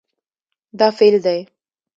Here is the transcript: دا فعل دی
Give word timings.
دا 0.79 0.87
فعل 0.97 1.15
دی 1.25 1.39